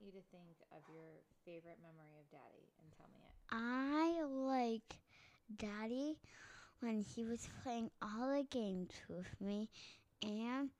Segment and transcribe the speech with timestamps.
[0.00, 3.34] you to think of your favorite memory of Daddy and tell me it.
[3.50, 5.00] I like
[5.56, 6.18] Daddy
[6.80, 9.68] when he was playing all the games with me
[10.22, 10.70] and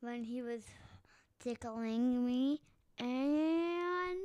[0.00, 0.62] when he was
[1.40, 2.60] tickling me
[2.98, 4.18] and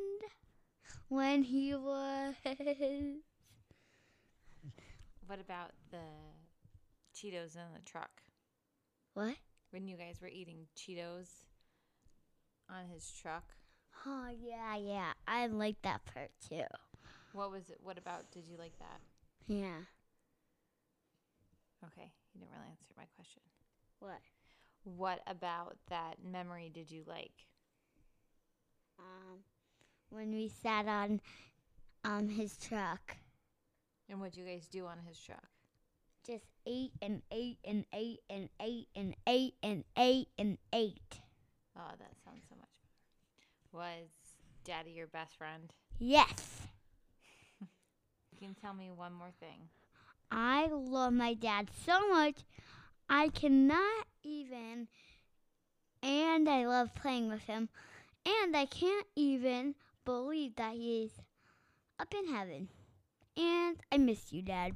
[1.09, 2.35] when he was
[5.27, 5.97] What about the
[7.15, 8.11] Cheetos in the truck?
[9.13, 9.35] what?
[9.71, 11.29] When you guys were eating Cheetos
[12.69, 13.43] on his truck?
[14.05, 15.13] Oh yeah, yeah.
[15.27, 16.63] I like that part too.
[17.33, 17.77] What was it?
[17.81, 18.99] What about did you like that?
[19.47, 19.85] Yeah.
[21.83, 23.41] Okay, you didn't really answer my question.
[23.99, 24.19] What?
[24.83, 27.45] What about that memory did you like?
[28.99, 29.39] Um
[30.09, 31.21] when we sat on
[32.03, 33.17] um his truck.
[34.09, 35.47] And what you guys do on his truck?
[36.25, 41.21] Just ate and ate and ate and ate and ate and ate and ate.
[41.77, 42.50] Oh, that sounds so much better.
[43.73, 44.09] Was
[44.65, 45.71] Daddy your best friend?
[45.99, 46.67] Yes.
[47.61, 47.67] You
[48.39, 49.69] can tell me one more thing.
[50.31, 52.35] I love my dad so much.
[53.09, 54.87] I cannot even.
[56.03, 57.69] And I love playing with him.
[58.25, 61.11] And I can't even believe that he's
[61.99, 62.69] up in heaven.
[63.37, 64.73] And I miss you, Dad.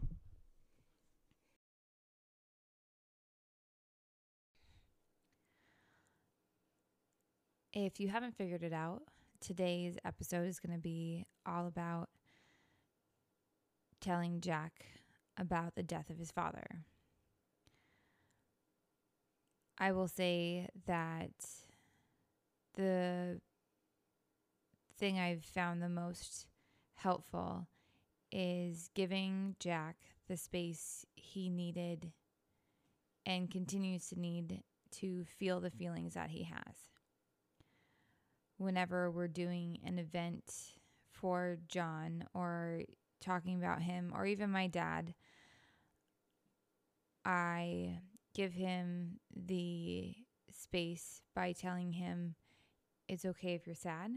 [7.75, 9.01] If you haven't figured it out,
[9.41, 12.07] today's episode is going to be all about
[13.99, 14.85] telling Jack
[15.37, 16.85] about the death of his father.
[19.77, 21.33] I will say that
[22.75, 23.41] the
[24.97, 26.47] thing I've found the most
[26.95, 27.67] helpful
[28.31, 29.97] is giving Jack
[30.29, 32.13] the space he needed
[33.25, 36.94] and continues to need to feel the feelings that he has
[38.57, 40.53] whenever we're doing an event
[41.11, 42.81] for John or
[43.21, 45.13] talking about him or even my dad,
[47.25, 47.99] I
[48.33, 50.13] give him the
[50.51, 52.35] space by telling him
[53.07, 54.11] it's okay if you're sad.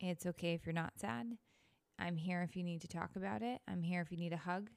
[0.00, 1.36] It's okay if you're not sad.
[1.98, 3.60] I'm here if you need to talk about it.
[3.68, 4.70] I'm here if you need a hug.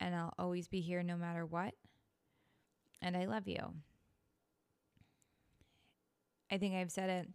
[0.00, 1.74] And I'll always be here no matter what.
[3.02, 3.74] And I love you.
[6.50, 7.28] I think I've said it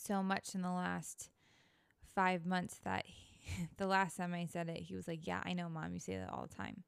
[0.00, 1.30] so much in the last
[2.14, 5.52] five months that he, the last time I said it, he was like, Yeah, I
[5.52, 6.82] know, mom, you say that all the time.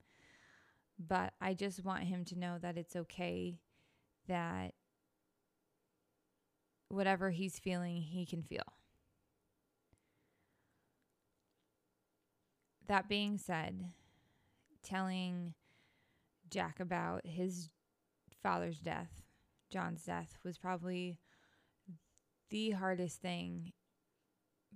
[0.99, 3.59] But I just want him to know that it's okay
[4.29, 4.75] that
[6.89, 8.63] whatever he's feeling, he can feel.
[12.87, 13.91] That being said,
[14.83, 15.55] telling
[16.51, 17.71] Jack about his
[18.43, 19.23] father's death,
[19.71, 21.19] John's death, was probably
[22.53, 23.73] the hardest thing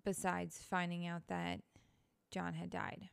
[0.03, 1.61] besides finding out that
[2.31, 3.11] John had died.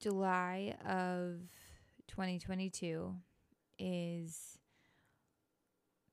[0.00, 1.38] July of
[2.08, 3.14] 2022
[3.78, 4.58] is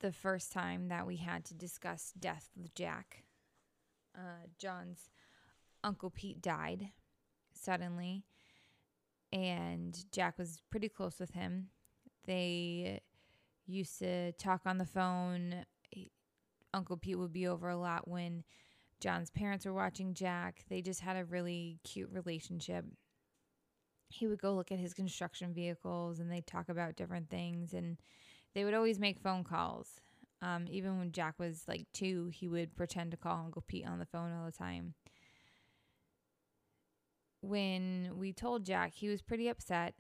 [0.02, 3.24] the first time that we had to discuss death with Jack.
[4.16, 5.10] Uh, John's
[5.84, 6.90] uncle Pete died
[7.54, 8.24] suddenly,
[9.34, 11.70] and Jack was pretty close with him.
[12.26, 13.02] They
[13.66, 15.66] used to talk on the phone.
[16.74, 18.44] Uncle Pete would be over a lot when
[19.00, 20.66] John's parents were watching Jack.
[20.70, 22.86] They just had a really cute relationship.
[24.10, 27.74] He would go look at his construction vehicles and they'd talk about different things.
[27.74, 27.98] And
[28.54, 30.02] they would always make phone calls.
[30.42, 34.00] Um, even when Jack was like two, he would pretend to call Uncle Pete on
[34.00, 34.94] the phone all the time.
[37.42, 39.96] When we told Jack, he was pretty upset.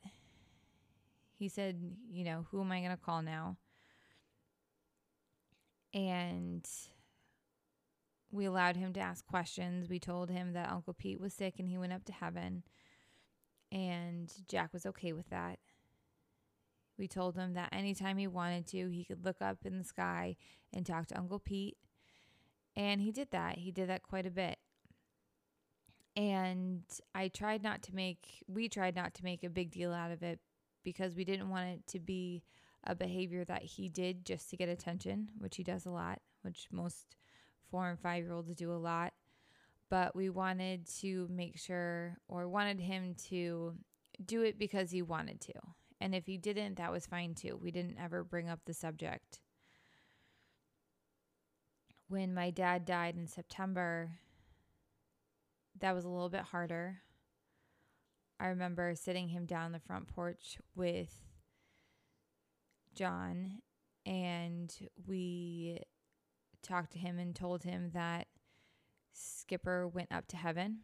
[1.37, 1.79] He said,
[2.09, 3.57] You know, who am I going to call now?
[5.93, 6.67] And
[8.31, 9.89] we allowed him to ask questions.
[9.89, 12.63] We told him that Uncle Pete was sick and he went up to heaven.
[13.71, 15.59] And Jack was okay with that.
[16.97, 20.37] We told him that anytime he wanted to, he could look up in the sky
[20.73, 21.77] and talk to Uncle Pete.
[22.75, 23.57] And he did that.
[23.57, 24.57] He did that quite a bit.
[26.15, 26.83] And
[27.13, 30.23] I tried not to make, we tried not to make a big deal out of
[30.23, 30.39] it
[30.85, 32.43] because we didn't want it to be
[32.85, 36.67] a behavior that he did just to get attention, which he does a lot, which
[36.71, 37.17] most
[37.69, 39.11] four and five year olds do a lot.
[39.89, 43.73] But we wanted to make sure, or wanted him to
[44.25, 45.53] do it because he wanted to.
[45.99, 47.59] And if he didn't, that was fine too.
[47.61, 49.39] We didn't ever bring up the subject.
[52.07, 54.11] When my dad died in September,
[55.79, 57.01] that was a little bit harder.
[58.39, 61.13] I remember sitting him down the front porch with
[62.93, 63.61] John
[64.05, 64.73] and
[65.07, 65.79] we
[66.61, 68.27] talked to him and told him that
[69.13, 70.79] Skipper went up to heaven,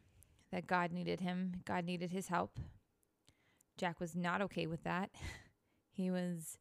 [0.51, 2.59] that God needed him, God needed his help.
[3.77, 5.11] Jack was not okay with that.
[5.93, 6.57] He was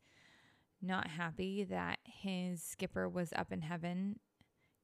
[0.82, 4.18] not happy that his skipper was up in heaven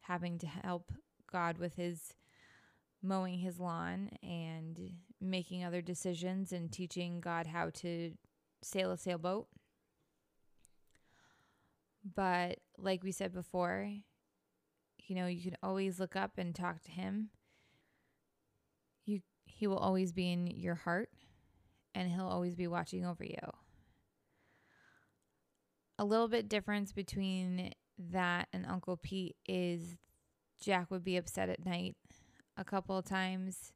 [0.03, 0.93] having to help
[1.31, 2.15] God with his
[3.03, 4.79] mowing his lawn and
[5.21, 8.13] making other decisions and teaching God how to
[8.63, 9.49] sail a sailboat.
[12.15, 13.91] But like we said before,
[14.99, 17.31] you know, you can always look up and talk to him.
[19.05, 21.09] You he will always be in your heart
[21.95, 23.39] and he'll always be watching over you.
[25.99, 29.97] A little bit difference between that and Uncle Pete is
[30.61, 31.97] Jack would be upset at night
[32.57, 33.73] a couple of times.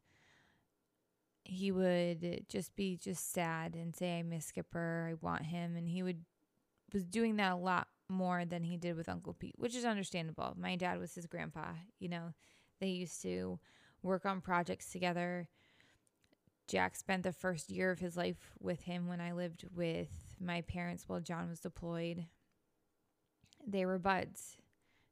[1.44, 5.76] He would just be just sad and say, I miss Skipper, I want him.
[5.76, 6.24] And he would
[6.92, 10.54] was doing that a lot more than he did with Uncle Pete, which is understandable.
[10.56, 12.34] My dad was his grandpa, you know.
[12.80, 13.58] They used to
[14.02, 15.48] work on projects together.
[16.66, 20.08] Jack spent the first year of his life with him when I lived with
[20.40, 22.26] my parents while John was deployed.
[23.66, 24.56] They were buds.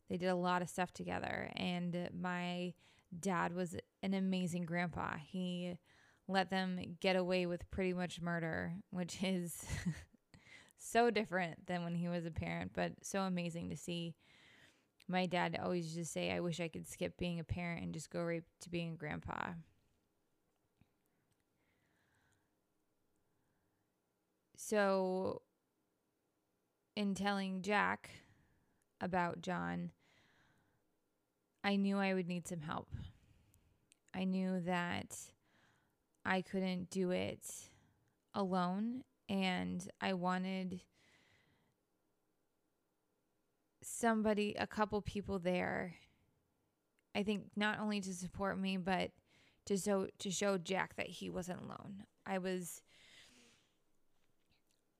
[0.08, 1.50] They did a lot of stuff together.
[1.54, 2.74] And my
[3.18, 5.16] dad was an amazing grandpa.
[5.16, 5.78] He
[6.26, 9.64] let them get away with pretty much murder, which is
[10.78, 14.14] so different than when he was a parent, but so amazing to see.
[15.10, 18.10] My dad always just say, I wish I could skip being a parent and just
[18.10, 19.52] go right to being a grandpa.
[24.56, 25.40] So,
[26.94, 28.10] in telling Jack
[29.00, 29.92] about John,
[31.68, 32.88] I knew I would need some help.
[34.14, 35.18] I knew that
[36.24, 37.44] I couldn't do it
[38.32, 40.80] alone, and I wanted
[43.82, 45.96] somebody, a couple people there.
[47.14, 49.10] I think not only to support me, but
[49.66, 52.04] to show to show Jack that he wasn't alone.
[52.24, 52.80] I was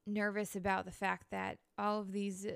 [0.06, 2.47] nervous about the fact that all of these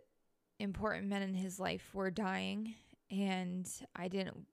[0.59, 2.75] important men in his life were dying
[3.12, 4.47] and I didn't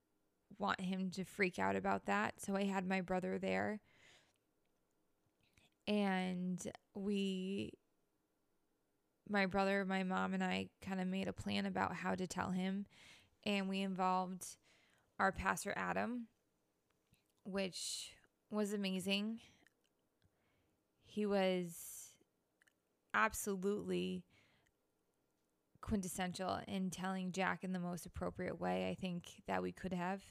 [0.59, 2.41] want him to freak out about that.
[2.41, 3.79] So I had my brother there.
[5.87, 6.61] And
[6.93, 7.71] we
[9.27, 12.51] my brother, my mom and I kind of made a plan about how to tell
[12.51, 12.85] him
[13.45, 14.45] and we involved
[15.19, 16.27] our pastor Adam
[17.43, 18.11] which
[18.51, 19.39] was amazing.
[21.05, 22.09] He was
[23.13, 24.23] absolutely
[25.81, 30.21] quintessential in telling Jack in the most appropriate way I think that we could have.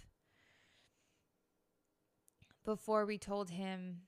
[2.64, 4.02] Before we told him,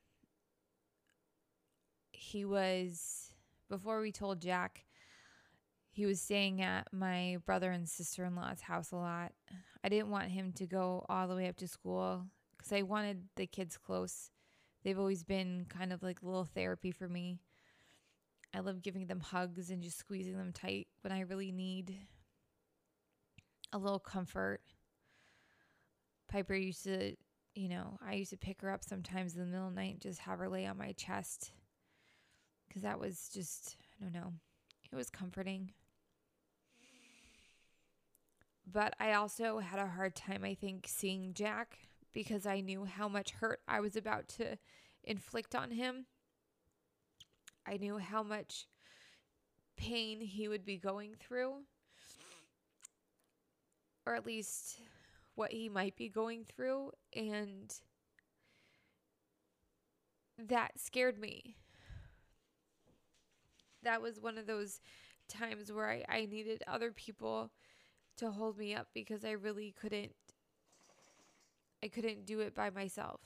[2.12, 3.32] he was,
[3.68, 4.84] before we told Jack,
[5.92, 9.32] he was staying at my brother and sister in law's house a lot.
[9.82, 12.26] I didn't want him to go all the way up to school
[12.56, 14.30] because I wanted the kids close.
[14.84, 17.40] They've always been kind of like little therapy for me.
[18.54, 21.96] I love giving them hugs and just squeezing them tight when I really need
[23.72, 24.60] a little comfort.
[26.28, 27.14] Piper used to,
[27.54, 29.92] you know, I used to pick her up sometimes in the middle of the night
[29.92, 31.52] and just have her lay on my chest
[32.68, 34.32] because that was just, I don't know,
[34.92, 35.72] it was comforting.
[38.72, 41.78] But I also had a hard time, I think, seeing Jack
[42.12, 44.58] because I knew how much hurt I was about to
[45.02, 46.06] inflict on him.
[47.66, 48.66] I knew how much
[49.76, 51.54] pain he would be going through,
[54.06, 54.78] or at least
[55.34, 57.74] what he might be going through, and
[60.38, 61.56] that scared me.
[63.82, 64.80] That was one of those
[65.28, 67.50] times where I, I needed other people
[68.18, 70.12] to hold me up because I really couldn't
[71.82, 73.20] I couldn't do it by myself.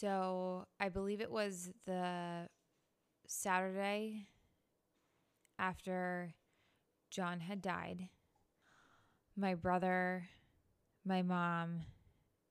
[0.00, 2.48] So I believe it was the
[3.28, 4.26] Saturday
[5.56, 6.34] after
[7.10, 8.08] John had died.
[9.36, 10.24] My brother,
[11.04, 11.82] my mom,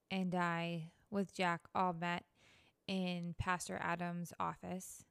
[0.10, 2.24] and I, with Jack, all met
[2.88, 5.04] in Pastor Adam's office.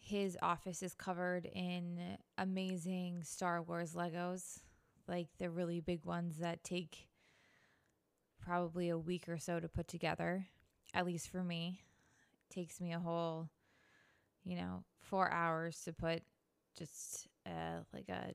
[0.00, 4.58] His office is covered in amazing Star Wars Legos,
[5.06, 7.08] like the really big ones that take
[8.44, 10.46] probably a week or so to put together
[10.96, 11.80] at least for me,
[12.50, 13.50] takes me a whole,
[14.44, 16.22] you know, four hours to put
[16.76, 18.32] just uh, like a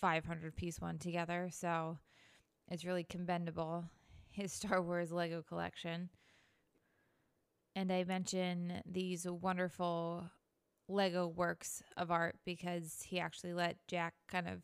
[0.00, 1.48] 500 piece one together.
[1.50, 1.98] So
[2.70, 3.86] it's really commendable.
[4.30, 6.10] his Star Wars Lego collection.
[7.76, 10.30] And I mention these wonderful
[10.88, 14.62] Lego works of art because he actually let Jack kind of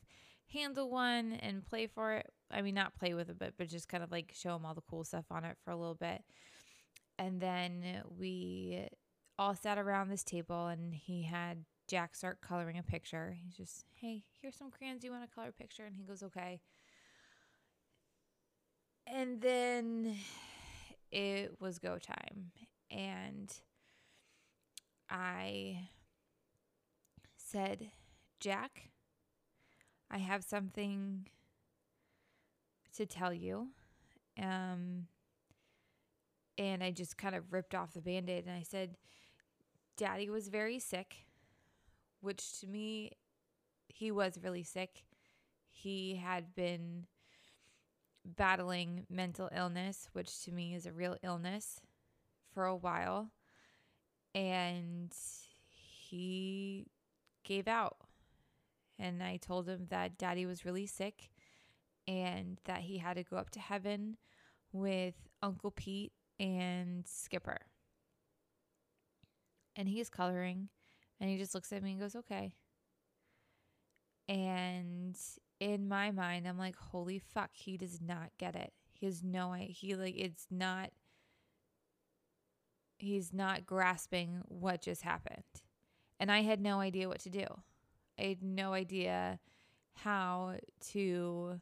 [0.52, 2.26] handle one and play for it.
[2.50, 4.74] I mean, not play with it, but, but just kind of like show him all
[4.74, 6.22] the cool stuff on it for a little bit.
[7.20, 8.88] And then we
[9.38, 13.36] all sat around this table and he had Jack start coloring a picture.
[13.44, 15.04] He's just, hey, here's some crayons.
[15.04, 15.84] You want to color a picture?
[15.84, 16.60] And he goes, okay.
[19.06, 20.16] And then
[21.12, 22.52] it was go time.
[22.90, 23.52] And
[25.10, 25.90] I
[27.36, 27.90] said,
[28.40, 28.92] Jack,
[30.10, 31.26] I have something
[32.96, 33.68] to tell you.
[34.42, 35.08] Um,
[36.60, 38.98] and I just kind of ripped off the band aid and I said,
[39.96, 41.24] Daddy was very sick,
[42.20, 43.12] which to me,
[43.88, 45.04] he was really sick.
[45.70, 47.06] He had been
[48.26, 51.80] battling mental illness, which to me is a real illness,
[52.52, 53.30] for a while.
[54.34, 55.14] And
[55.70, 56.88] he
[57.42, 57.96] gave out.
[58.98, 61.30] And I told him that daddy was really sick
[62.06, 64.18] and that he had to go up to heaven
[64.72, 67.58] with Uncle Pete and Skipper.
[69.76, 70.70] And he's coloring
[71.20, 72.54] and he just looks at me and goes, okay.
[74.26, 75.16] And
[75.60, 78.72] in my mind, I'm like, holy fuck, he does not get it.
[78.92, 79.74] He has no idea.
[79.74, 80.90] He, like, it's not,
[82.98, 85.44] he's not grasping what just happened.
[86.18, 87.46] And I had no idea what to do.
[88.18, 89.40] I had no idea
[89.94, 90.54] how
[90.92, 91.60] to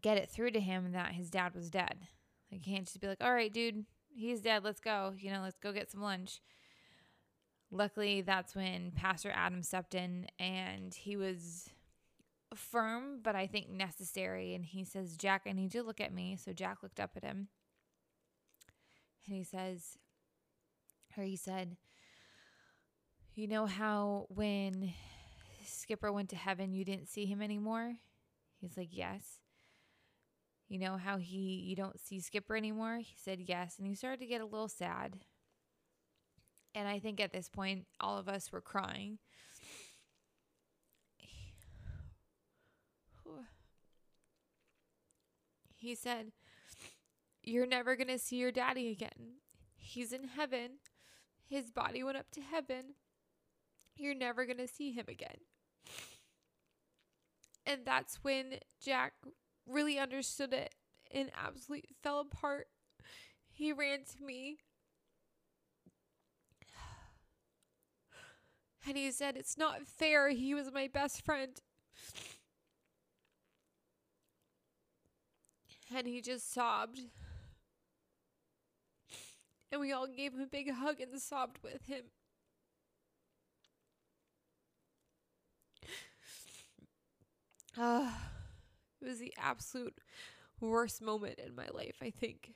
[0.00, 2.06] get it through to him that his dad was dead.
[2.52, 3.84] I can't just be like, all right, dude,
[4.14, 4.64] he's dead.
[4.64, 5.14] Let's go.
[5.18, 6.40] You know, let's go get some lunch.
[7.70, 11.68] Luckily, that's when Pastor Adam stepped in and he was
[12.54, 14.54] firm, but I think necessary.
[14.54, 16.36] And he says, Jack, I need you to look at me.
[16.42, 17.48] So Jack looked up at him
[19.26, 19.98] and he says,
[21.16, 21.76] or he said,
[23.34, 24.92] You know how when
[25.64, 27.94] Skipper went to heaven, you didn't see him anymore?
[28.60, 29.40] He's like, Yes.
[30.68, 32.98] You know how he you don't see Skipper anymore?
[32.98, 35.18] He said yes, and he started to get a little sad.
[36.74, 39.18] And I think at this point all of us were crying.
[45.76, 46.32] He said,
[47.42, 49.38] You're never going to see your daddy again.
[49.76, 50.78] He's in heaven.
[51.48, 52.94] His body went up to heaven.
[53.94, 55.36] You're never going to see him again.
[57.64, 58.54] And that's when
[58.84, 59.12] Jack
[59.66, 60.74] really understood it
[61.12, 62.68] and absolutely fell apart.
[63.52, 64.58] He ran to me
[68.86, 70.30] and he said, It's not fair.
[70.30, 71.60] He was my best friend.
[75.94, 77.00] And he just sobbed.
[79.70, 82.04] And we all gave him a big hug and sobbed with him.
[87.78, 88.10] Uh,
[89.00, 89.94] it was the absolute
[90.60, 92.54] worst moment in my life, I think.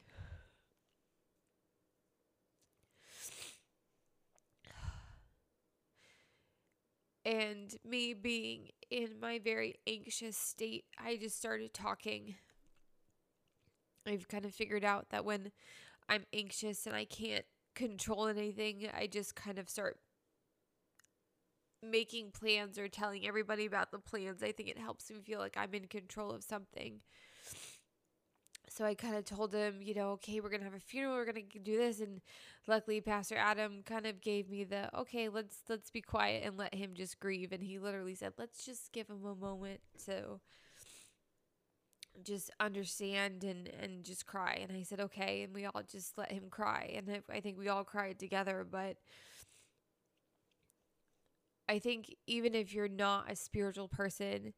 [7.24, 12.36] And me being in my very anxious state, I just started talking.
[14.06, 15.52] I've kind of figured out that when
[16.08, 17.44] I'm anxious and I can't
[17.74, 19.98] control anything, I just kind of start
[21.82, 24.42] making plans or telling everybody about the plans.
[24.42, 27.00] I think it helps me feel like I'm in control of something.
[28.68, 31.16] So I kind of told him, you know, okay, we're going to have a funeral,
[31.16, 32.20] we're going to do this and
[32.68, 36.74] luckily Pastor Adam kind of gave me the okay, let's let's be quiet and let
[36.74, 40.40] him just grieve and he literally said, "Let's just give him a moment to
[42.22, 46.30] just understand and and just cry." And I said, "Okay." And we all just let
[46.30, 48.96] him cry and I, I think we all cried together, but
[51.70, 54.54] I think even if you're not a spiritual person,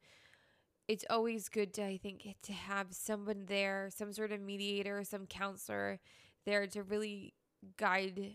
[0.88, 5.26] it's always good to I think to have someone there, some sort of mediator, some
[5.26, 6.00] counselor
[6.46, 7.34] there to really
[7.76, 8.34] guide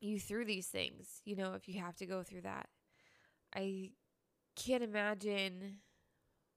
[0.00, 2.68] you through these things, you know, if you have to go through that.
[3.54, 3.92] I
[4.56, 5.78] can't imagine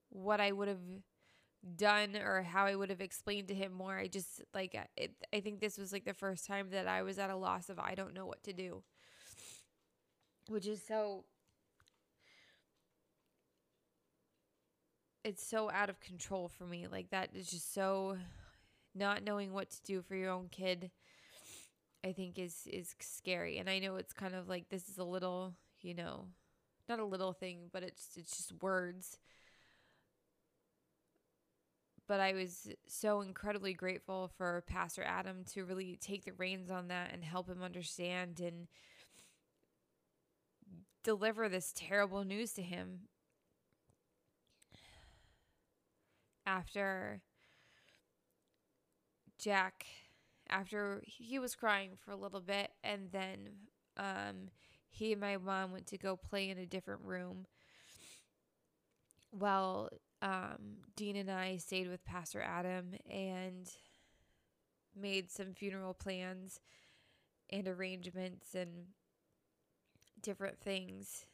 [0.10, 0.80] what I would have
[1.76, 3.98] done or how I would have explained to him more.
[3.98, 7.20] I just like it, I think this was like the first time that I was
[7.20, 8.84] at a loss of I don't know what to do
[10.48, 11.26] which is so
[15.24, 16.88] it's so out of control for me.
[16.88, 18.18] Like that is just so
[18.96, 20.92] not knowing what to do for your own kid
[22.04, 23.58] i think is is scary.
[23.58, 26.26] And i know it's kind of like this is a little you know
[26.90, 29.18] not a little thing but it's it's just words.
[32.08, 36.90] But I was so incredibly grateful for Pastor Adam to really take the reins on
[36.90, 38.68] that and help him understand and
[41.04, 43.08] deliver this terrible news to him
[46.46, 47.22] after
[49.40, 49.86] Jack
[50.50, 53.50] after he was crying for a little bit and then
[53.98, 54.50] um
[54.90, 57.46] he and my mom went to go play in a different room
[59.32, 59.90] while
[60.22, 63.70] um, Dean and I stayed with Pastor Adam and
[64.96, 66.60] made some funeral plans
[67.50, 68.88] and arrangements and
[70.22, 71.26] different things.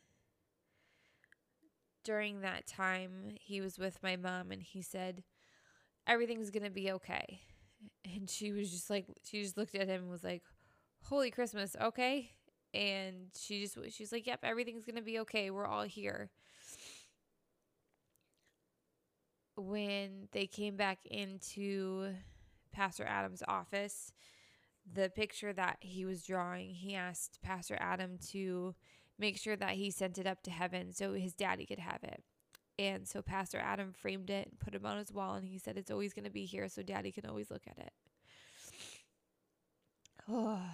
[2.03, 5.23] During that time, he was with my mom and he said,
[6.07, 7.41] Everything's going to be okay.
[8.05, 10.41] And she was just like, she just looked at him and was like,
[11.03, 12.31] Holy Christmas, okay?
[12.73, 15.51] And she just, she's like, Yep, everything's going to be okay.
[15.51, 16.31] We're all here.
[19.57, 22.13] when they came back into
[22.71, 24.13] Pastor Adam's office,
[24.93, 28.75] the picture that he was drawing, he asked Pastor Adam to
[29.19, 32.23] make sure that he sent it up to heaven so his daddy could have it.
[32.79, 35.77] And so Pastor Adam framed it and put it on his wall, and he said
[35.77, 37.91] it's always going to be here so daddy can always look at it.
[40.29, 40.59] Oh.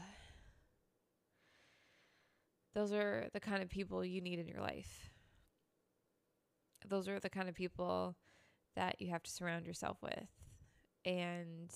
[2.74, 5.12] Those are the kind of people you need in your life.
[6.88, 8.16] Those are the kind of people
[8.76, 10.28] that you have to surround yourself with.
[11.06, 11.70] And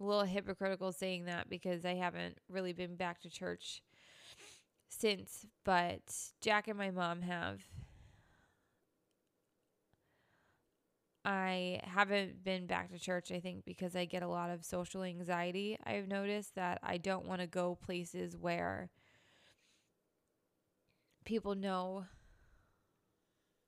[0.00, 3.82] a little hypocritical saying that because I haven't really been back to church
[4.88, 6.00] since, but
[6.40, 7.60] Jack and my mom have.
[11.24, 15.02] I haven't been back to church, I think, because I get a lot of social
[15.02, 15.76] anxiety.
[15.84, 18.88] I've noticed that I don't want to go places where
[21.26, 22.06] people know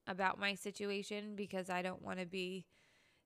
[0.07, 2.67] about my situation because I don't want to be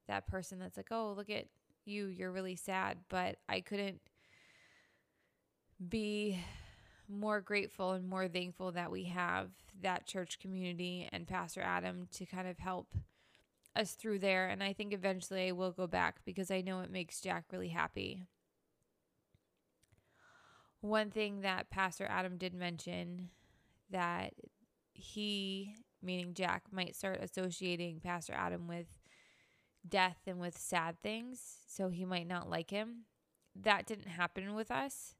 [0.08, 1.46] that person that's like, oh, look at
[1.86, 2.98] you, you're really sad.
[3.08, 4.00] But I couldn't
[5.88, 6.40] be
[7.08, 9.50] more grateful and more thankful that we have
[9.82, 12.88] that church community and Pastor Adam to kind of help
[13.76, 14.48] us through there.
[14.48, 17.68] And I think eventually I will go back because I know it makes Jack really
[17.68, 18.22] happy.
[20.80, 23.30] One thing that Pastor Adam did mention
[23.90, 24.34] that
[24.92, 28.86] he meaning Jack, might start associating Pastor Adam with
[29.88, 33.04] death and with sad things, so he might not like him.
[33.54, 35.14] That didn't happen with us,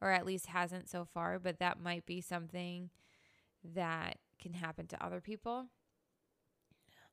[0.00, 2.90] or at least hasn't so far, but that might be something
[3.74, 5.66] that can happen to other people.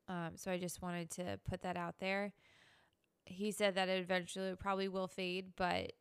[0.07, 2.33] Um, so I just wanted to put that out there.
[3.25, 5.93] He said that eventually it probably will fade, but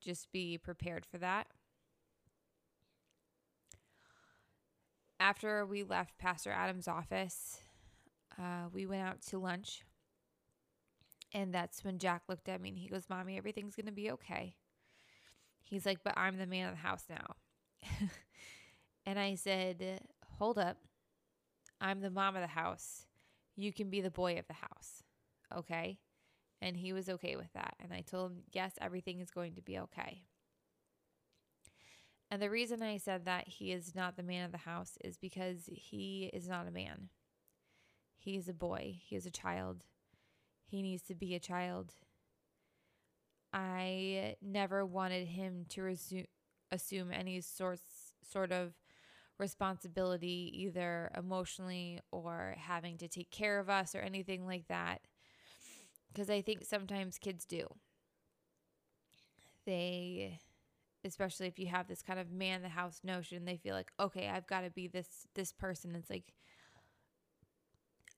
[0.00, 1.48] just be prepared for that.
[5.22, 7.58] after we left Pastor Adam's office,
[8.38, 9.84] uh, we went out to lunch.
[11.34, 14.10] And that's when Jack looked at me and he goes, Mommy, everything's going to be
[14.10, 14.56] okay.
[15.62, 17.36] He's like, But I'm the man of the house now.
[19.06, 20.02] and I said,
[20.38, 20.78] Hold up.
[21.80, 23.06] I'm the mom of the house.
[23.56, 25.02] You can be the boy of the house.
[25.56, 25.98] Okay.
[26.60, 27.74] And he was okay with that.
[27.80, 30.24] And I told him, Yes, everything is going to be okay.
[32.30, 35.18] And the reason I said that he is not the man of the house is
[35.18, 37.10] because he is not a man.
[38.16, 38.96] He is a boy.
[39.02, 39.84] He is a child.
[40.72, 41.94] He needs to be a child.
[43.52, 46.26] I never wanted him to resu-
[46.70, 48.72] assume any sorts sort of
[49.38, 55.02] responsibility either emotionally or having to take care of us or anything like that
[56.12, 57.66] because I think sometimes kids do.
[59.64, 60.38] They
[61.04, 64.28] especially if you have this kind of man the house notion they feel like okay
[64.28, 66.32] i've got to be this this person it's like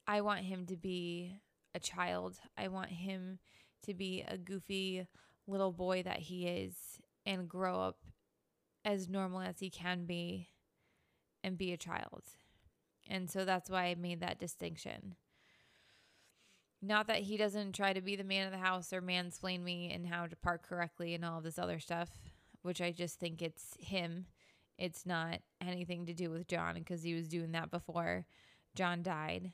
[0.06, 1.40] i want him to be
[1.74, 3.38] a child i want him
[3.82, 5.06] to be a goofy
[5.46, 6.74] little boy that he is
[7.26, 7.98] and grow up
[8.84, 10.48] as normal as he can be
[11.42, 12.22] and be a child
[13.08, 15.14] and so that's why i made that distinction
[16.80, 19.90] not that he doesn't try to be the man of the house or mansplain me
[19.90, 22.10] and how to park correctly and all this other stuff
[22.64, 24.24] which I just think it's him.
[24.78, 28.24] It's not anything to do with John because he was doing that before
[28.74, 29.52] John died.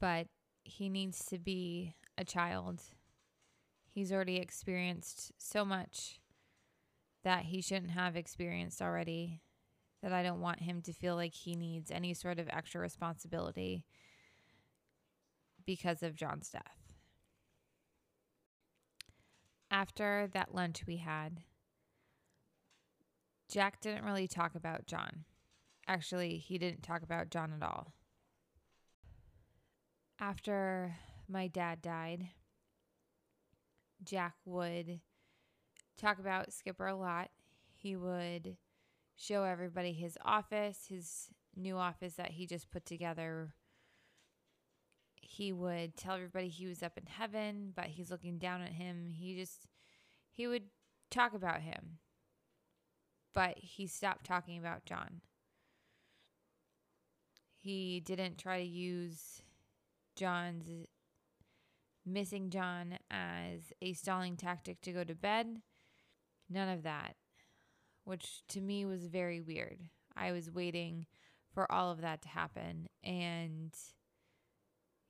[0.00, 0.28] But
[0.64, 2.82] he needs to be a child.
[3.88, 6.20] He's already experienced so much
[7.22, 9.40] that he shouldn't have experienced already.
[10.02, 13.86] That I don't want him to feel like he needs any sort of extra responsibility
[15.64, 16.92] because of John's death.
[19.70, 21.40] After that lunch we had,
[23.48, 25.24] Jack didn't really talk about John.
[25.86, 27.92] Actually, he didn't talk about John at all.
[30.20, 30.96] After
[31.28, 32.28] my dad died,
[34.02, 35.00] Jack would
[35.96, 37.30] talk about Skipper a lot.
[37.72, 38.56] He would
[39.16, 43.54] show everybody his office, his new office that he just put together.
[45.20, 49.10] He would tell everybody he was up in heaven, but he's looking down at him.
[49.10, 49.66] He just,
[50.30, 50.64] he would
[51.10, 51.98] talk about him,
[53.32, 55.22] but he stopped talking about John.
[57.56, 59.42] He didn't try to use
[60.16, 60.86] John's
[62.06, 65.62] missing John as a stalling tactic to go to bed.
[66.50, 67.16] None of that,
[68.04, 69.78] which to me was very weird.
[70.16, 71.06] I was waiting
[71.52, 73.74] for all of that to happen, and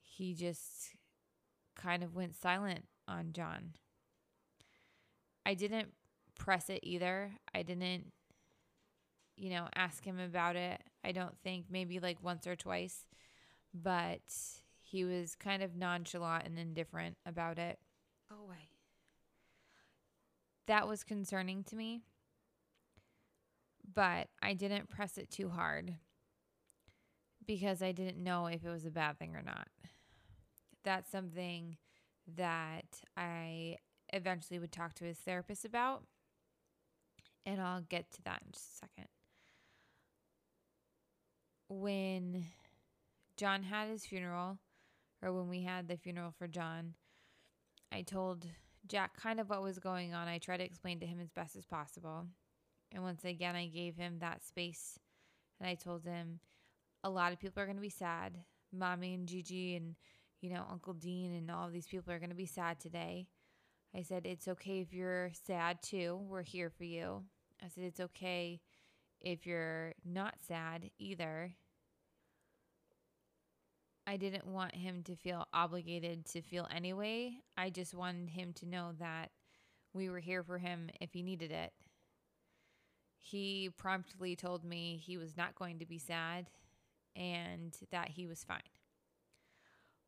[0.01, 0.95] he just
[1.75, 3.73] kind of went silent on John.
[5.45, 5.93] I didn't
[6.39, 7.33] press it either.
[7.55, 8.13] I didn't,
[9.37, 10.81] you know, ask him about it.
[11.03, 13.07] I don't think maybe like once or twice,
[13.75, 14.23] but
[14.95, 17.81] he was kind of nonchalant and indifferent about it.
[18.31, 18.71] Oh, wait.
[20.69, 22.03] That was concerning to me,
[23.93, 25.95] but I didn't press it too hard
[27.45, 29.67] because I didn't know if it was a bad thing or not.
[30.85, 31.77] That's something
[32.37, 33.79] that I
[34.13, 36.05] eventually would talk to his therapist about,
[37.45, 39.09] and I'll get to that in just a second.
[41.69, 42.45] When
[43.37, 44.59] John had his funeral,
[45.25, 46.95] or when we had the funeral for John,
[47.91, 48.47] I told
[48.87, 50.29] Jack kind of what was going on.
[50.29, 52.27] I tried to explain to him as best as possible.
[52.93, 54.99] And once again, I gave him that space
[55.59, 56.41] and I told him
[57.03, 58.39] a lot of people are going to be sad.
[58.73, 59.95] Mommy and Gigi and,
[60.41, 63.27] you know, Uncle Dean and all these people are going to be sad today.
[63.97, 66.21] I said, it's okay if you're sad too.
[66.29, 67.23] We're here for you.
[67.63, 68.61] I said, it's okay
[69.21, 71.55] if you're not sad either.
[74.07, 77.39] I didn't want him to feel obligated to feel anyway.
[77.57, 79.31] I just wanted him to know that
[79.95, 81.73] we were here for him if he needed it.
[83.19, 86.51] He promptly told me he was not going to be sad
[87.17, 88.59] and that he was fine.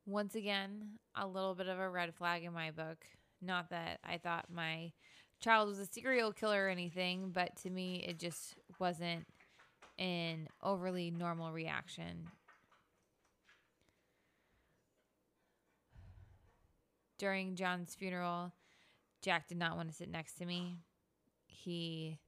[0.05, 2.99] Once again, a little bit of a red flag in my book.
[3.41, 4.93] Not that I thought my
[5.41, 9.27] child was a serial killer or anything, but to me, it just wasn't
[9.99, 12.29] an overly normal reaction
[17.19, 18.53] during John's funeral,
[19.23, 20.79] Jack did not want to sit next to me.
[21.47, 22.19] He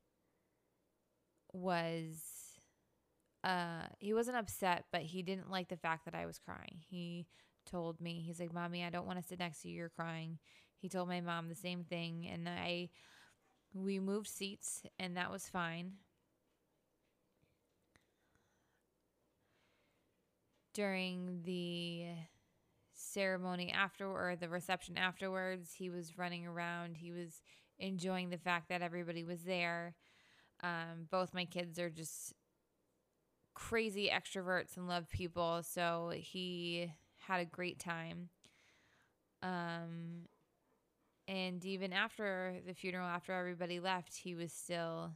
[1.52, 2.22] was
[3.44, 6.82] uh he wasn't upset, but he didn't like the fact that I was crying.
[6.88, 7.26] He
[7.66, 9.76] told me, he's like, "Mommy, I don't want to sit next to you.
[9.76, 10.38] You're crying."
[10.80, 12.90] He told my mom the same thing, and I
[13.74, 15.94] we moved seats, and that was fine.
[20.72, 22.06] During the
[23.12, 25.74] ceremony after or the reception afterwards.
[25.74, 26.96] He was running around.
[26.96, 27.42] He was
[27.78, 29.94] enjoying the fact that everybody was there.
[30.62, 32.34] Um, both my kids are just
[33.54, 38.28] crazy extroverts and love people, so he had a great time.
[39.42, 40.26] Um,
[41.28, 45.12] and even after the funeral, after everybody left, he was still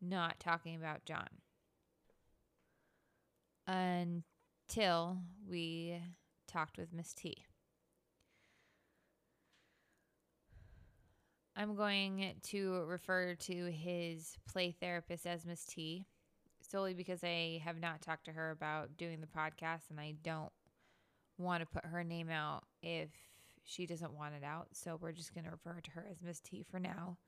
[0.00, 1.28] not talking about John.
[3.66, 5.18] Until
[5.48, 6.00] we
[6.52, 7.36] talked with Miss T.
[11.54, 16.06] I'm going to refer to his play therapist as Miss T
[16.60, 20.52] solely because I have not talked to her about doing the podcast and I don't
[21.38, 23.10] want to put her name out if
[23.64, 24.68] she doesn't want it out.
[24.72, 27.18] So we're just going to refer to her as Miss T for now.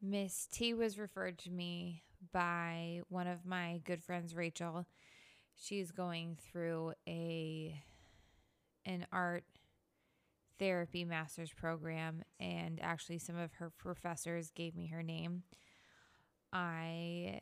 [0.00, 4.86] Miss T was referred to me by one of my good friends, Rachel
[5.56, 7.80] she's going through a
[8.84, 9.44] an art
[10.58, 15.42] therapy master's program and actually some of her professors gave me her name.
[16.52, 17.40] I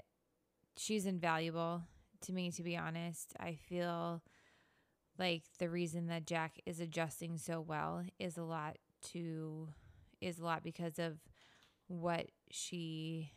[0.76, 1.82] she's invaluable
[2.22, 3.34] to me to be honest.
[3.38, 4.22] I feel
[5.18, 8.76] like the reason that Jack is adjusting so well is a lot
[9.12, 9.68] to
[10.20, 11.18] is a lot because of
[11.86, 13.32] what she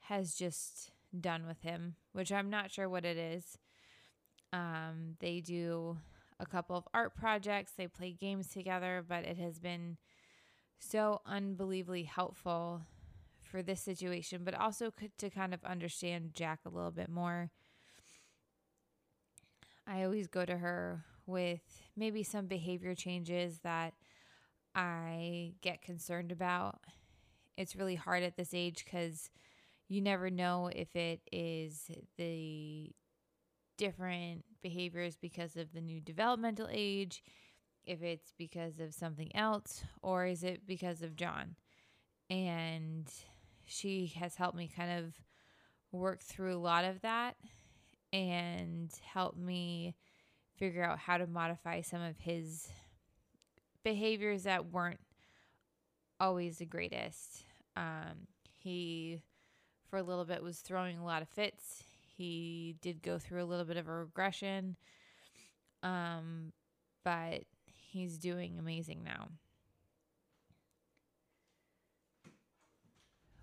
[0.00, 3.58] has just done with him, which I'm not sure what it is.
[4.52, 5.98] Um, they do
[6.38, 9.96] a couple of art projects, they play games together, but it has been
[10.78, 12.82] so unbelievably helpful
[13.42, 17.50] for this situation, but also to kind of understand Jack a little bit more.
[19.86, 21.60] I always go to her with
[21.96, 23.94] maybe some behavior changes that
[24.74, 26.80] I get concerned about.
[27.56, 29.30] It's really hard at this age because
[29.90, 32.92] you never know if it is the
[33.76, 37.24] different behaviors because of the new developmental age,
[37.84, 41.56] if it's because of something else, or is it because of John?
[42.30, 43.10] And
[43.66, 45.14] she has helped me kind of
[45.90, 47.34] work through a lot of that
[48.12, 49.96] and help me
[50.56, 52.68] figure out how to modify some of his
[53.82, 55.00] behaviors that weren't
[56.20, 57.44] always the greatest.
[57.76, 59.22] Um, he,
[59.90, 61.82] for a little bit, was throwing a lot of fits.
[62.16, 64.76] He did go through a little bit of a regression,
[65.82, 66.52] um,
[67.04, 69.28] but he's doing amazing now.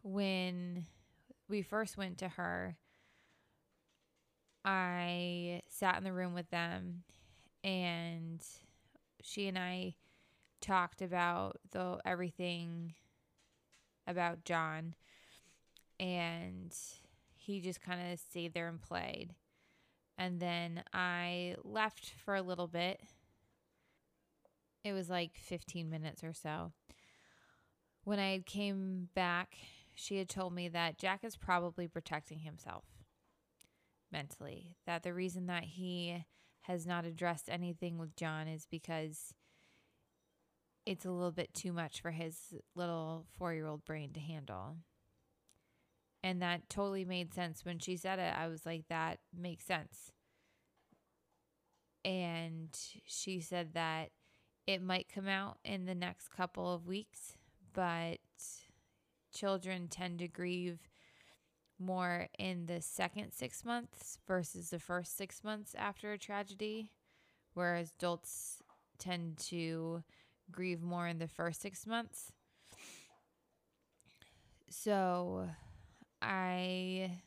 [0.03, 0.85] When
[1.49, 2.77] we first went to her,
[4.63, 7.03] I sat in the room with them
[7.63, 8.43] and
[9.21, 9.95] she and I
[10.61, 12.93] talked about the everything
[14.07, 14.95] about John
[15.99, 16.75] and
[17.35, 19.33] he just kind of stayed there and played.
[20.17, 23.01] And then I left for a little bit.
[24.83, 26.71] It was like 15 minutes or so.
[28.03, 29.55] When I came back,
[29.93, 32.85] she had told me that Jack is probably protecting himself
[34.11, 34.75] mentally.
[34.85, 36.25] That the reason that he
[36.61, 39.33] has not addressed anything with John is because
[40.85, 44.77] it's a little bit too much for his little four year old brain to handle.
[46.23, 47.63] And that totally made sense.
[47.63, 50.11] When she said it, I was like, that makes sense.
[52.03, 54.09] And she said that
[54.65, 57.37] it might come out in the next couple of weeks,
[57.73, 58.17] but
[59.33, 60.79] children tend to grieve
[61.79, 66.91] more in the second six months versus the first six months after a tragedy,
[67.53, 68.63] whereas adults
[68.97, 70.03] tend to
[70.51, 72.31] grieve more in the first six months.
[74.69, 75.49] So
[76.21, 77.21] I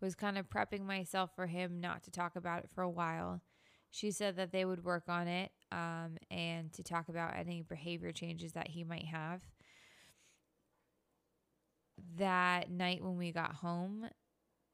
[0.00, 3.40] was kind of prepping myself for him not to talk about it for a while.
[3.90, 8.12] She said that they would work on it um, and to talk about any behavior
[8.12, 9.42] changes that he might have.
[12.16, 14.08] That night when we got home,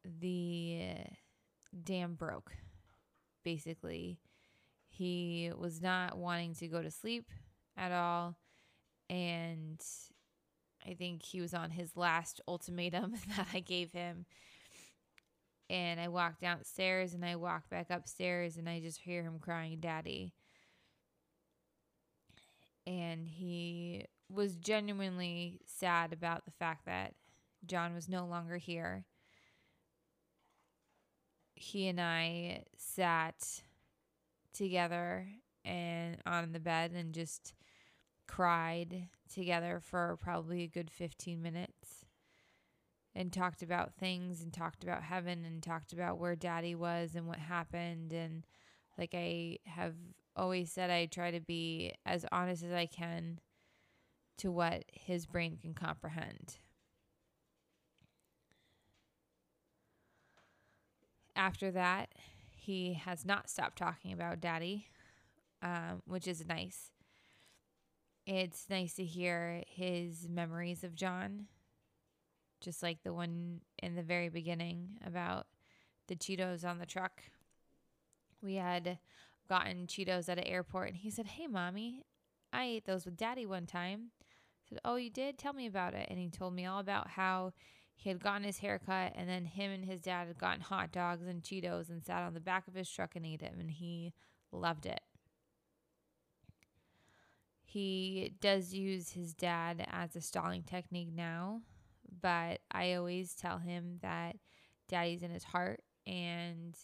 [0.05, 0.97] the
[1.83, 2.53] dam broke.
[3.45, 4.19] Basically,
[4.89, 7.31] he was not wanting to go to sleep
[7.77, 8.37] at all.
[9.09, 9.81] And
[10.87, 14.27] I think he was on his last ultimatum that I gave him.
[15.71, 19.79] And I walked downstairs and I walked back upstairs and I just hear him crying,
[19.81, 20.35] Daddy.
[22.87, 27.15] And he was genuinely sad about the fact that
[27.67, 29.07] John was no longer here.
[31.55, 33.63] He and I sat
[34.53, 35.29] together
[35.65, 37.55] and on the bed and just
[38.27, 42.05] cried together for probably a good 15 minutes
[43.15, 47.27] and talked about things and talked about heaven and talked about where daddy was and
[47.27, 48.45] what happened and
[48.99, 49.95] like I have
[50.37, 53.39] always said I try to be as honest as I can
[54.39, 56.59] to what his brain can comprehend.
[61.37, 62.11] After that,
[62.57, 64.89] he has not stopped talking about daddy,
[65.63, 66.91] um, which is nice
[68.27, 71.47] it's nice to hear his memories of John,
[72.61, 75.47] just like the one in the very beginning about
[76.09, 77.23] the Cheetos on the truck.
[78.43, 78.99] We had
[79.49, 82.03] gotten Cheetos at an airport, and he said, Hey, mommy,
[82.53, 84.11] I ate those with daddy one time.
[84.23, 85.39] I said, Oh, you did?
[85.39, 86.07] Tell me about it.
[86.11, 87.53] And he told me all about how
[87.97, 91.27] he had gotten his haircut, and then him and his dad had gotten hot dogs
[91.27, 94.13] and Cheetos and sat on the back of his truck and ate them, and he
[94.51, 95.01] loved it.
[97.75, 101.63] He does use his dad as a stalling technique now,
[102.21, 104.37] but I always tell him that
[104.87, 106.77] daddy's in his heart and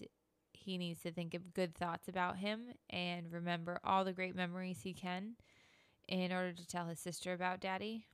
[0.52, 4.80] he needs to think of good thoughts about him and remember all the great memories
[4.82, 5.36] he can
[6.08, 8.06] in order to tell his sister about daddy.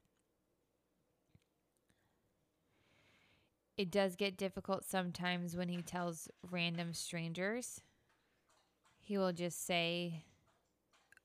[3.78, 7.80] It does get difficult sometimes when he tells random strangers.
[9.00, 10.24] He will just say,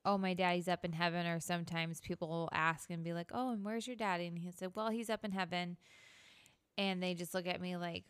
[0.04, 1.26] oh, my daddy's up in heaven.
[1.26, 4.26] Or sometimes people will ask and be like, oh, and where's your daddy?
[4.26, 5.76] And he said, well, he's up in heaven.
[6.78, 8.04] And they just look at me like,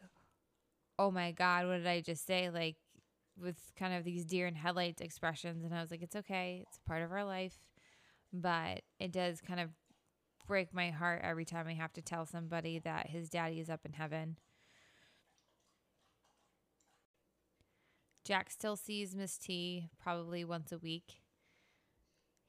[0.98, 2.50] oh my God, what did I just say?
[2.50, 2.76] Like,
[3.40, 5.64] with kind of these deer in headlights expressions.
[5.64, 6.64] And I was like, it's okay.
[6.68, 7.56] It's part of our life.
[8.32, 9.70] But it does kind of
[10.46, 13.80] break my heart every time I have to tell somebody that his daddy is up
[13.84, 14.36] in heaven.
[18.24, 21.21] Jack still sees Miss T probably once a week.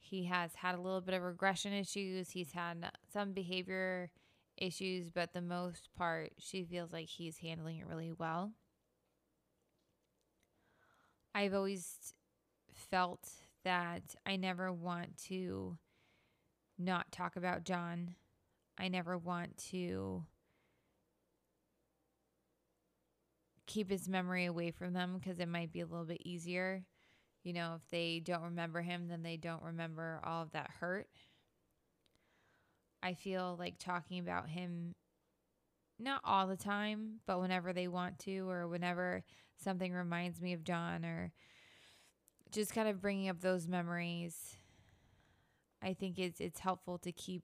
[0.06, 2.32] He has had a little bit of regression issues.
[2.32, 4.12] He's had some behavior
[4.58, 8.52] issues, but the most part, she feels like he's handling it really well.
[11.34, 12.14] I've always
[12.74, 13.30] felt
[13.64, 15.78] that I never want to
[16.78, 18.16] not talk about John.
[18.78, 20.26] I never want to
[23.66, 26.84] keep his memory away from them because it might be a little bit easier.
[27.44, 31.08] You know, if they don't remember him, then they don't remember all of that hurt.
[33.02, 34.96] I feel like talking about him
[36.00, 39.24] not all the time, but whenever they want to, or whenever
[39.62, 41.34] something reminds me of John, or
[42.52, 44.56] just kind of bringing up those memories,
[45.82, 47.44] I think it's it's helpful to keep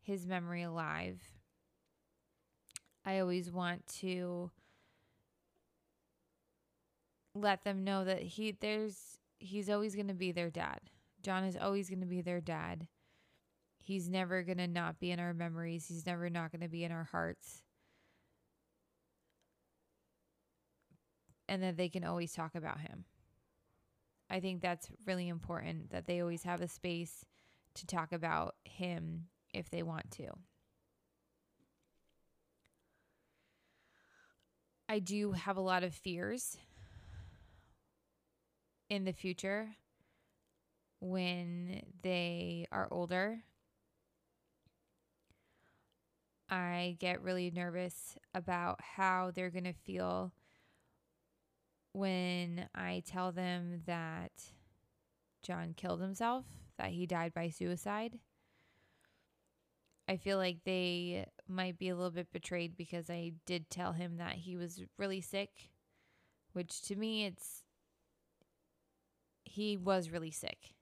[0.00, 1.20] his memory alive.
[3.04, 4.50] I always want to
[7.40, 10.80] let them know that he there's he's always going to be their dad.
[11.22, 12.86] John is always going to be their dad.
[13.78, 15.86] He's never going to not be in our memories.
[15.86, 17.62] He's never not going to be in our hearts.
[21.48, 23.04] And that they can always talk about him.
[24.30, 27.24] I think that's really important that they always have a space
[27.74, 30.28] to talk about him if they want to.
[34.88, 36.56] I do have a lot of fears
[38.90, 39.68] in the future
[40.98, 43.38] when they are older.
[46.50, 50.32] I get really nervous about how they're going to feel
[51.92, 54.32] when I tell them that
[55.44, 56.44] John killed himself,
[56.76, 58.18] that he died by suicide.
[60.08, 64.16] I feel like they might be a little bit betrayed because I did tell him
[64.16, 65.70] that he was really sick,
[66.52, 67.62] which to me it's
[69.50, 70.74] he was really sick.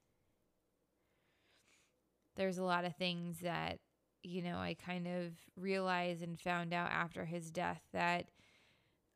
[2.37, 3.79] There's a lot of things that,
[4.23, 8.27] you know, I kind of realized and found out after his death that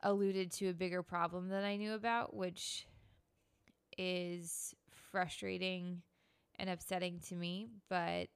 [0.03, 2.87] alluded to a bigger problem that I knew about, which
[3.99, 6.01] is frustrating
[6.59, 7.69] and upsetting to me.
[7.91, 8.29] But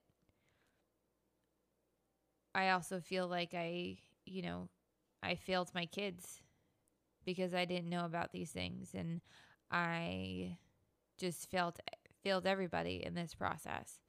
[2.54, 4.68] I also feel like I, you know,
[5.22, 6.42] I failed my kids
[7.24, 8.90] because I didn't know about these things.
[8.94, 9.22] And
[9.70, 10.58] I
[11.16, 11.78] just failed
[12.22, 14.00] failed everybody in this process.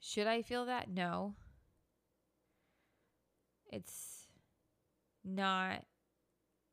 [0.00, 0.88] Should I feel that?
[0.88, 1.34] No.
[3.70, 4.28] It's
[5.24, 5.84] not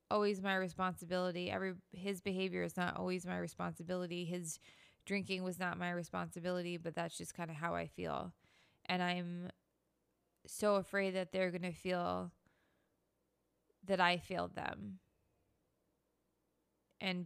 [0.09, 1.49] always my responsibility.
[1.49, 4.25] Every his behavior is not always my responsibility.
[4.25, 4.59] His
[5.05, 8.33] drinking was not my responsibility, but that's just kind of how I feel.
[8.85, 9.49] And I'm
[10.45, 12.31] so afraid that they're going to feel
[13.85, 14.99] that I failed them.
[16.99, 17.25] And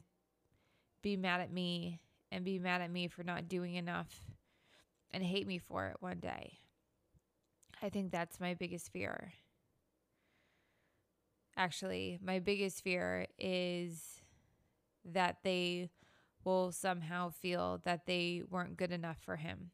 [1.06, 2.00] be mad at me
[2.32, 4.26] and be mad at me for not doing enough
[5.12, 6.58] and hate me for it one day.
[7.80, 9.34] I think that's my biggest fear.
[11.56, 14.24] Actually, my biggest fear is
[15.06, 15.91] that they
[16.44, 19.70] will somehow feel that they weren't good enough for him.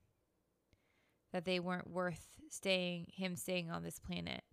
[1.31, 4.43] That they weren't worth staying him staying on this planet.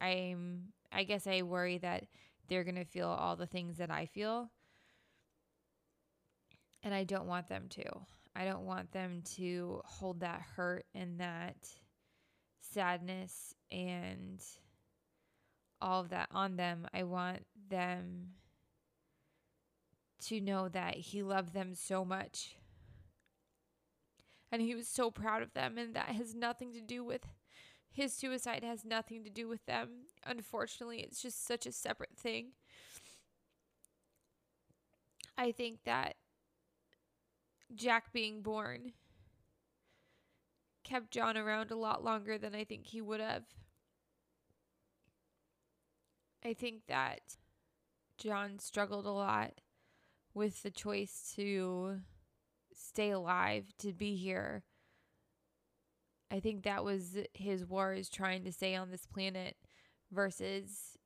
[0.00, 2.04] I'm I guess I worry that
[2.48, 4.50] they're going to feel all the things that I feel.
[6.82, 7.84] And I don't want them to.
[8.34, 11.56] I don't want them to hold that hurt and that
[12.60, 14.42] sadness and
[15.80, 16.86] all of that on them.
[16.92, 18.30] I want them
[20.26, 22.56] to know that he loved them so much.
[24.50, 25.78] And he was so proud of them.
[25.78, 27.26] And that has nothing to do with
[27.92, 30.06] his suicide has nothing to do with them.
[30.24, 32.52] Unfortunately, it's just such a separate thing.
[35.36, 36.16] I think that
[37.74, 38.92] Jack being born
[40.84, 43.44] kept John around a lot longer than I think he would have.
[46.44, 47.36] I think that
[48.18, 49.60] John struggled a lot
[50.34, 52.00] with the choice to
[52.74, 54.64] stay alive, to be here,
[56.32, 59.54] I think that was his war is trying to stay on this planet
[60.10, 60.96] versus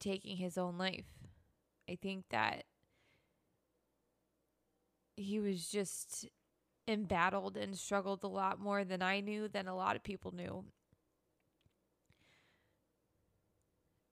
[0.00, 1.06] taking his own life.
[1.88, 2.64] I think that
[5.16, 6.26] he was just
[6.88, 10.64] embattled and struggled a lot more than I knew, than a lot of people knew.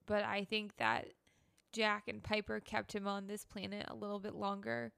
[0.07, 1.09] But I think that
[1.73, 4.93] Jack and Piper kept him on this planet a little bit longer,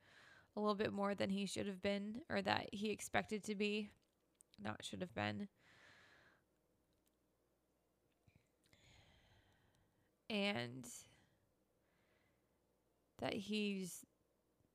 [0.54, 3.92] a little bit more than he should have been or that he expected to be
[4.62, 5.48] not should have been.
[10.30, 10.86] And
[13.20, 14.04] that he's,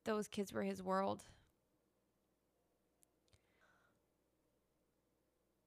[0.04, 1.22] those kids were his world.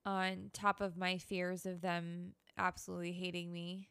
[0.05, 3.89] On top of my fears of them absolutely hating me,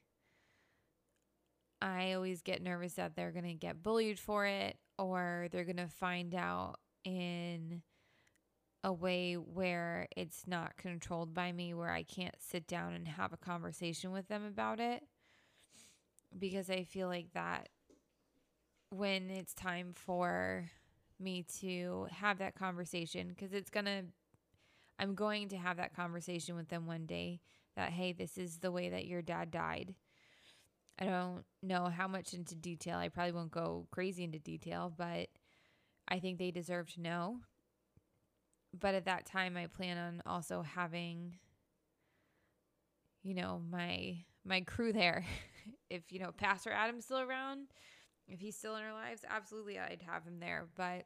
[1.83, 5.77] I always get nervous that they're going to get bullied for it or they're going
[5.77, 7.83] to find out in
[8.87, 13.33] a way where it's not controlled by me, where I can't sit down and have
[13.33, 15.03] a conversation with them about it.
[16.39, 17.69] Because I feel like that
[18.91, 20.71] when it's time for
[21.19, 24.05] me to have that conversation, because it's going to,
[25.01, 27.41] I'm going to have that conversation with them one day
[27.75, 29.97] that, hey, this is the way that your dad died.
[30.97, 32.99] I don't know how much into detail.
[32.99, 35.27] I probably won't go crazy into detail, but
[36.07, 37.41] I think they deserve to know.
[38.79, 41.39] But at that time, I plan on also having,
[43.23, 45.25] you know, my my crew there.
[45.91, 47.69] if you know Pastor Adam's still around,
[48.29, 50.67] if he's still in our lives, absolutely, I'd have him there.
[50.77, 51.05] But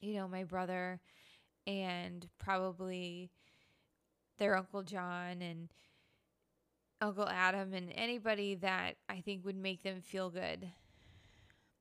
[0.00, 1.00] you know, my brother
[1.66, 3.30] and probably
[4.38, 5.68] their uncle John and
[7.00, 10.68] Uncle Adam and anybody that I think would make them feel good.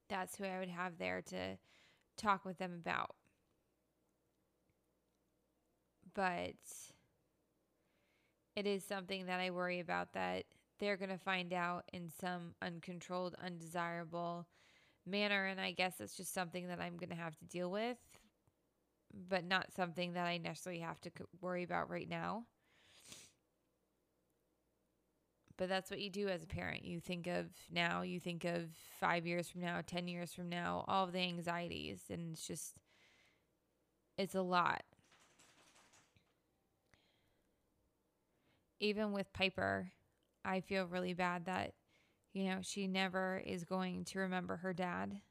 [0.10, 1.58] That's who I would have there to
[2.18, 3.16] talk with them about.
[6.14, 6.56] But
[8.56, 10.46] it is something that I worry about that
[10.80, 14.48] they're going to find out in some uncontrolled, undesirable
[15.06, 15.46] manner.
[15.46, 17.98] And I guess it's just something that I'm going to have to deal with,
[19.30, 22.46] but not something that I necessarily have to worry about right now.
[25.58, 26.86] But that's what you do as a parent.
[26.86, 28.70] You think of now, you think of
[29.02, 32.04] five years from now, 10 years from now, all the anxieties.
[32.10, 32.76] And it's just,
[34.18, 34.84] it's a lot.
[38.80, 39.92] Even with Piper,
[40.46, 41.74] I feel really bad that,
[42.34, 45.22] you know, she never is going to remember her dad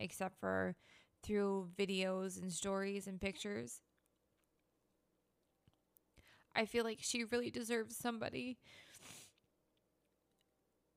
[0.00, 0.76] except for
[1.22, 3.80] through videos and stories and pictures.
[6.54, 8.58] I feel like she really deserves somebody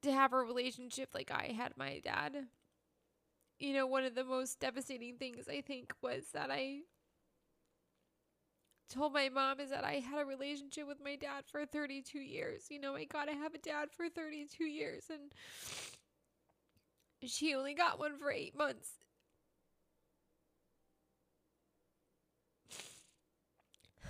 [0.02, 2.48] to have a relationship like I had my dad.
[3.60, 6.82] You know, one of the most devastating things I think was that I
[8.90, 12.66] told my mom is that I had a relationship with my dad for 32 years.
[12.70, 15.32] You know, I got to have a dad for 32 years and
[17.30, 18.90] she only got one for 8 months.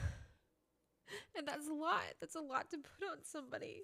[1.38, 2.02] And that's a lot.
[2.20, 3.84] That's a lot to put on somebody.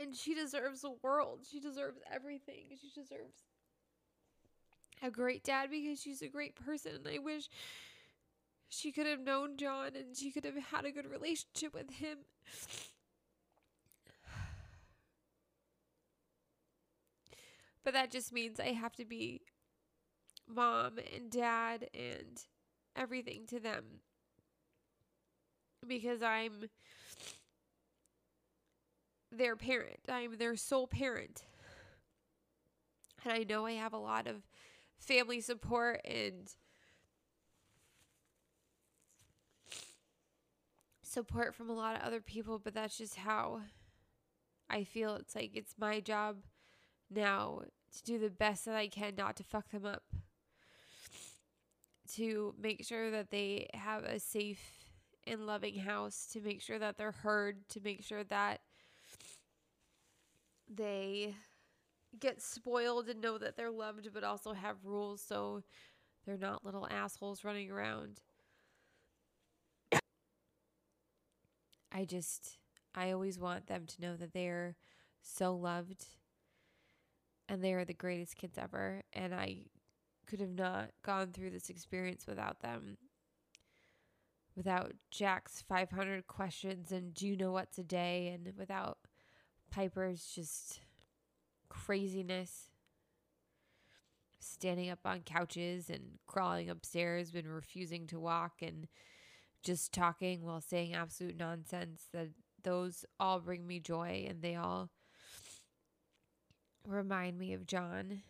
[0.00, 1.40] And she deserves the world.
[1.50, 2.64] She deserves everything.
[2.80, 3.44] She deserves
[5.02, 6.92] a great dad because she's a great person.
[6.94, 7.48] And I wish
[8.72, 12.18] she could have known John and she could have had a good relationship with him.
[17.84, 19.42] But that just means I have to be
[20.48, 22.42] mom and dad and
[22.96, 23.84] everything to them
[25.86, 26.70] because I'm
[29.30, 30.00] their parent.
[30.08, 31.42] I'm their sole parent.
[33.22, 34.46] And I know I have a lot of
[34.98, 36.50] family support and
[41.12, 43.60] support from a lot of other people, but that's just how
[44.68, 45.14] I feel.
[45.16, 46.38] It's like it's my job
[47.10, 47.62] now
[47.96, 50.02] to do the best that I can not to fuck them up.
[52.14, 54.60] To make sure that they have a safe
[55.26, 58.60] and loving house, to make sure that they're heard, to make sure that
[60.68, 61.34] they
[62.18, 65.62] get spoiled and know that they're loved, but also have rules so
[66.26, 68.20] they're not little assholes running around.
[71.92, 72.58] I just,
[72.94, 74.76] I always want them to know that they're
[75.20, 76.06] so loved
[77.48, 79.02] and they are the greatest kids ever.
[79.12, 79.66] And I
[80.26, 82.96] could have not gone through this experience without them.
[84.56, 88.28] Without Jack's 500 questions and do you know what's a day?
[88.34, 88.98] And without
[89.70, 90.80] Piper's just
[91.68, 92.68] craziness.
[94.40, 98.88] Standing up on couches and crawling upstairs and refusing to walk and
[99.62, 102.28] just talking while saying absolute nonsense that
[102.62, 104.90] those all bring me joy and they all
[106.86, 108.22] remind me of John.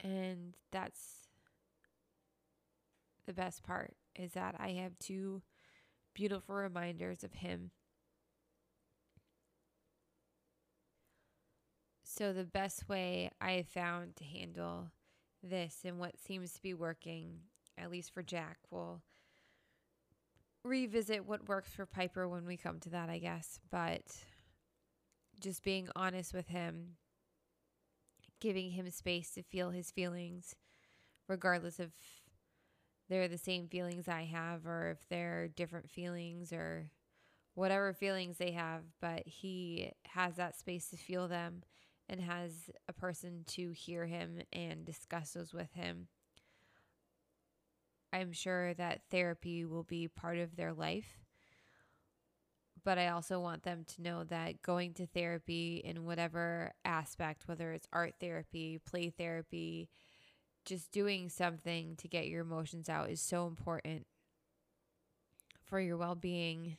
[0.00, 1.28] And that's
[3.26, 5.42] the best part is that I have two
[6.14, 7.70] beautiful reminders of Him.
[12.02, 14.90] So, the best way I found to handle
[15.42, 17.40] this and what seems to be working,
[17.76, 19.02] at least for Jack, we'll
[20.64, 23.60] revisit what works for Piper when we come to that, I guess.
[23.70, 24.02] But
[25.40, 26.96] just being honest with him,
[28.40, 30.54] giving him space to feel his feelings,
[31.28, 31.92] regardless of
[33.08, 36.90] they're the same feelings I have or if they're different feelings or
[37.54, 41.62] whatever feelings they have, but he has that space to feel them
[42.08, 46.08] and has a person to hear him and discuss those with him.
[48.12, 51.18] I'm sure that therapy will be part of their life.
[52.84, 57.72] But I also want them to know that going to therapy in whatever aspect, whether
[57.72, 59.90] it's art therapy, play therapy,
[60.64, 64.06] just doing something to get your emotions out is so important
[65.64, 66.76] for your well being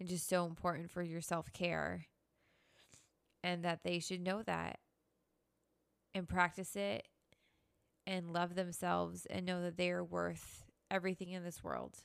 [0.00, 2.06] and just so important for your self care.
[3.44, 4.78] And that they should know that
[6.14, 7.08] and practice it
[8.06, 11.98] and love themselves and know that they are worth everything in this world.